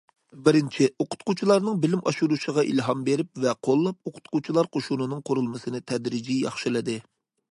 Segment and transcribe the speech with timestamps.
[0.45, 7.01] بىرىنچى، ئوقۇتقۇچىلارنىڭ بىلىم ئاشۇرۇشىغا ئىلھام بېرىپ ۋە قوللاپ، ئوقۇتقۇچىلار قوشۇنىنىڭ قۇرۇلمىسىنى تەدرىجىي ياخشىلىدى.